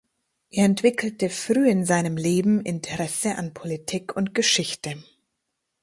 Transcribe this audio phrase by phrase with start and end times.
[0.49, 4.95] Er entwickelte früh in seinem Leben Interesse an Politik und Geschichte.